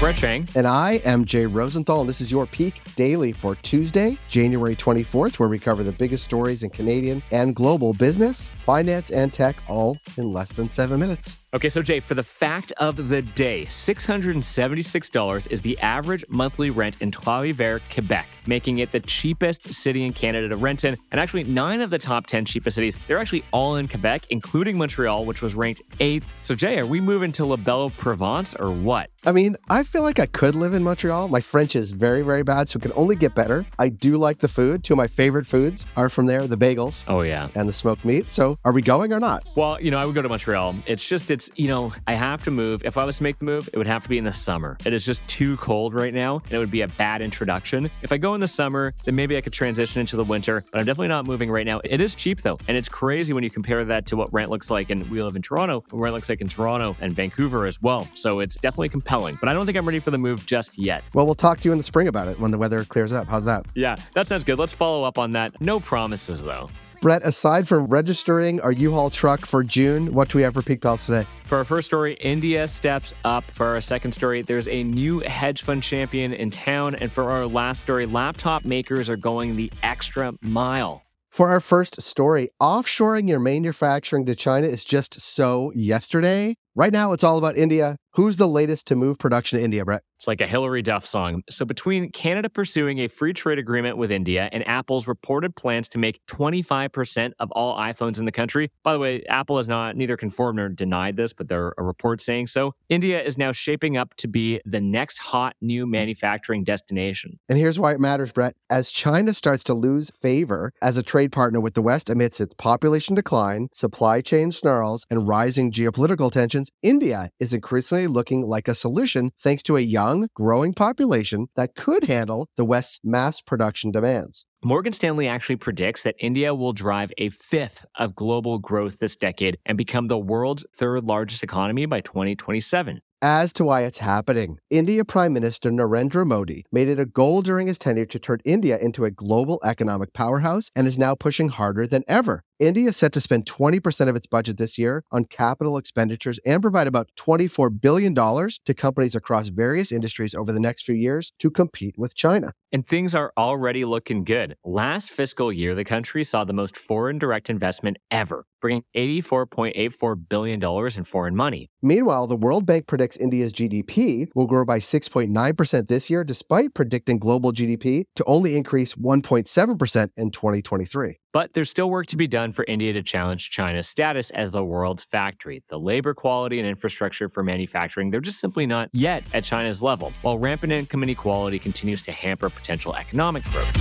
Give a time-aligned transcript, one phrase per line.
[0.00, 0.48] Brett Chang.
[0.54, 5.38] And I am Jay Rosenthal, and this is your Peak Daily for Tuesday, January 24th,
[5.38, 9.98] where we cover the biggest stories in Canadian and global business, finance, and tech, all
[10.16, 11.39] in less than seven minutes.
[11.52, 16.96] Okay, so Jay, for the fact of the day, $676 is the average monthly rent
[17.00, 20.96] in Trois-Rivières, Quebec, making it the cheapest city in Canada to rent in.
[21.10, 24.78] And actually, nine of the top 10 cheapest cities, they're actually all in Quebec, including
[24.78, 26.30] Montreal, which was ranked eighth.
[26.42, 29.10] So, Jay, are we moving to La Belle Province or what?
[29.26, 31.26] I mean, I feel like I could live in Montreal.
[31.26, 33.66] My French is very, very bad, so it can only get better.
[33.76, 34.84] I do like the food.
[34.84, 37.04] Two of my favorite foods are from there the bagels.
[37.08, 37.48] Oh, yeah.
[37.56, 38.30] And the smoked meat.
[38.30, 39.44] So, are we going or not?
[39.56, 40.76] Well, you know, I would go to Montreal.
[40.86, 42.82] It's just, it's, you know, I have to move.
[42.84, 44.76] If I was to make the move, it would have to be in the summer.
[44.84, 47.90] It is just too cold right now, and it would be a bad introduction.
[48.02, 50.80] If I go in the summer, then maybe I could transition into the winter, but
[50.80, 51.80] I'm definitely not moving right now.
[51.84, 54.70] It is cheap though, and it's crazy when you compare that to what rent looks
[54.70, 54.90] like.
[54.90, 58.08] And we live in Toronto, what rent looks like in Toronto and Vancouver as well.
[58.14, 61.04] So it's definitely compelling, but I don't think I'm ready for the move just yet.
[61.14, 63.28] Well, we'll talk to you in the spring about it when the weather clears up.
[63.28, 63.66] How's that?
[63.74, 64.58] Yeah, that sounds good.
[64.58, 65.60] Let's follow up on that.
[65.60, 66.68] No promises though.
[67.00, 70.82] Brett, aside from registering our U-Haul truck for June, what do we have for Peak
[70.82, 71.26] Pals today?
[71.46, 73.44] For our first story, India steps up.
[73.52, 76.94] For our second story, there's a new hedge fund champion in town.
[76.96, 81.02] And for our last story, laptop makers are going the extra mile.
[81.30, 86.56] For our first story, offshoring your manufacturing to China is just so yesterday.
[86.74, 87.96] Right now, it's all about India.
[88.14, 90.02] Who's the latest to move production to India, Brett?
[90.16, 91.42] It's like a Hilary Duff song.
[91.48, 95.98] So, between Canada pursuing a free trade agreement with India and Apple's reported plans to
[95.98, 100.16] make 25% of all iPhones in the country, by the way, Apple has not neither
[100.16, 102.74] confirmed nor denied this, but there are reports saying so.
[102.88, 107.38] India is now shaping up to be the next hot new manufacturing destination.
[107.48, 108.56] And here's why it matters, Brett.
[108.68, 112.54] As China starts to lose favor as a trade partner with the West amidst its
[112.54, 118.74] population decline, supply chain snarls, and rising geopolitical tensions, India is increasingly looking like a
[118.74, 124.46] solution thanks to a young, growing population that could handle the West's mass production demands.
[124.62, 129.58] Morgan Stanley actually predicts that India will drive a fifth of global growth this decade
[129.64, 134.58] and become the world's third largest economy by 2027 as to why it's happening.
[134.70, 138.78] India Prime Minister Narendra Modi made it a goal during his tenure to turn India
[138.78, 142.44] into a global economic powerhouse and is now pushing harder than ever.
[142.60, 146.60] India is set to spend 20% of its budget this year on capital expenditures and
[146.60, 151.50] provide about $24 billion to companies across various industries over the next few years to
[151.50, 152.52] compete with China.
[152.70, 154.56] And things are already looking good.
[154.62, 160.62] Last fiscal year, the country saw the most foreign direct investment ever, bringing $84.84 billion
[160.62, 161.70] in foreign money.
[161.80, 167.18] Meanwhile, the World Bank predicts India's GDP will grow by 6.9% this year, despite predicting
[167.18, 171.16] global GDP to only increase 1.7% in 2023.
[171.32, 174.64] But there's still work to be done for India to challenge China's status as the
[174.64, 175.62] world's factory.
[175.68, 180.12] The labor quality and infrastructure for manufacturing, they're just simply not yet at China's level,
[180.22, 183.76] while rampant income inequality continues to hamper potential economic growth.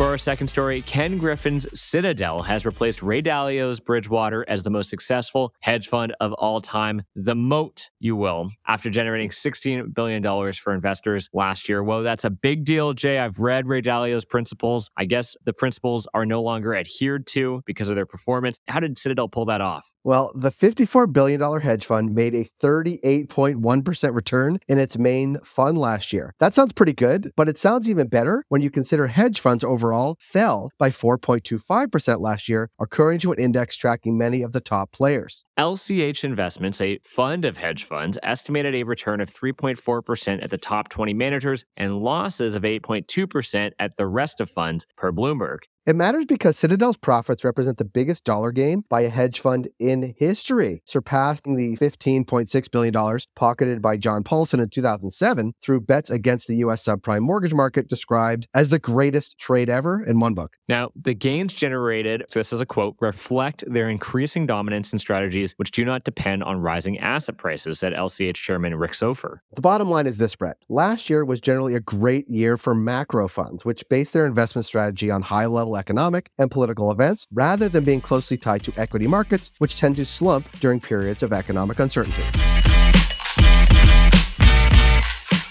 [0.00, 4.88] For our second story, Ken Griffin's Citadel has replaced Ray Dalio's Bridgewater as the most
[4.88, 10.22] successful hedge fund of all time, the moat, you will, after generating $16 billion
[10.54, 11.82] for investors last year.
[11.82, 13.18] Well, that's a big deal, Jay.
[13.18, 14.90] I've read Ray Dalio's principles.
[14.96, 18.58] I guess the principles are no longer adhered to because of their performance.
[18.68, 19.92] How did Citadel pull that off?
[20.02, 26.10] Well, the $54 billion hedge fund made a 38.1% return in its main fund last
[26.10, 26.34] year.
[26.40, 29.89] That sounds pretty good, but it sounds even better when you consider hedge funds over
[29.90, 34.92] overall fell by 4.25% last year, according to an index tracking many of the top
[34.92, 35.44] players.
[35.58, 40.88] LCH Investments, a fund of hedge funds, estimated a return of 3.4% at the top
[40.88, 45.58] 20 managers and losses of 8.2% at the rest of funds per Bloomberg.
[45.86, 50.14] It matters because Citadel's profits represent the biggest dollar gain by a hedge fund in
[50.18, 56.56] history, surpassing the $15.6 billion pocketed by John Paulson in 2007 through bets against the
[56.56, 56.84] U.S.
[56.84, 60.58] subprime mortgage market, described as the greatest trade ever in one book.
[60.68, 65.70] Now, the gains generated, this is a quote, reflect their increasing dominance in strategies which
[65.70, 69.38] do not depend on rising asset prices, said LCH chairman Rick Sopher.
[69.54, 70.58] The bottom line is this, Brett.
[70.68, 75.10] Last year was generally a great year for macro funds, which base their investment strategy
[75.10, 79.50] on high level economic and political events rather than being closely tied to equity markets,
[79.58, 82.24] which tend to slump during periods of economic uncertainty.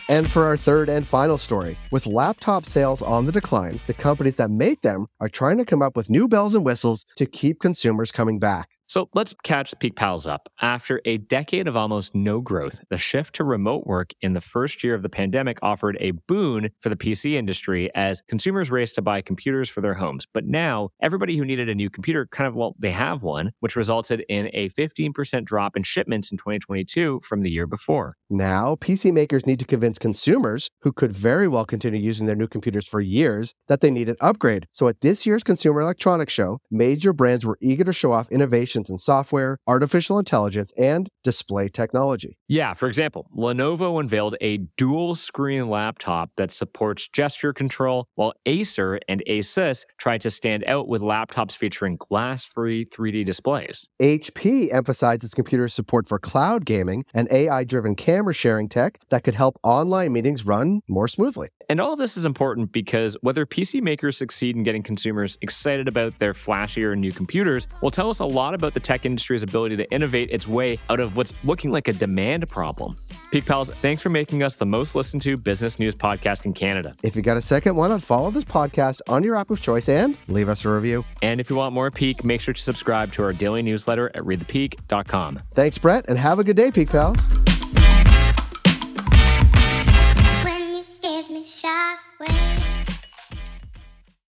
[0.10, 4.38] And for our third and final story, with laptop sales on the decline, the companies
[4.38, 7.60] that make them are trying to come up with new bells and whistles to keep
[7.60, 8.79] consumers coming back.
[8.90, 10.50] So let's catch Peak Pals up.
[10.62, 14.84] After a decade of almost no growth, the shift to remote work in the first
[14.84, 19.04] year of the pandemic offered a boon for the PC industry as consumers raced to
[19.04, 20.26] buy computers for their homes.
[20.34, 23.76] But now, everybody who needed a new computer kind of, well, they have one, which
[23.76, 28.16] resulted in a 15% drop in shipments in 2022 from the year before.
[28.28, 32.48] Now, PC makers need to convince consumers, who could very well continue using their new
[32.48, 34.66] computers for years, that they need an upgrade.
[34.72, 38.79] So at this year's Consumer Electronics Show, major brands were eager to show off innovations
[38.88, 42.38] in software, artificial intelligence, and display technology.
[42.48, 49.00] Yeah, for example, Lenovo unveiled a dual screen laptop that supports gesture control, while Acer
[49.08, 53.90] and Asus tried to stand out with laptops featuring glass free 3D displays.
[54.00, 59.24] HP emphasized its computer's support for cloud gaming and AI driven camera sharing tech that
[59.24, 61.50] could help online meetings run more smoothly.
[61.70, 65.88] And all of this is important because whether PC makers succeed in getting consumers excited
[65.88, 69.78] about their flashier new computers will tell us a lot about the tech industry's ability
[69.78, 72.96] to innovate its way out of what's looking like a demand problem.
[73.32, 76.94] Peak Pals, thanks for making us the most listened to business news podcast in Canada.
[77.04, 79.90] If you got a second, why not follow this podcast on your app of choice
[79.90, 81.06] and leave us a review?
[81.22, 84.24] And if you want more Peak, make sure to subscribe to our daily newsletter at
[84.24, 85.40] readthepeak.com.
[85.54, 87.18] Thanks, Brett, and have a good day, Peak Pals.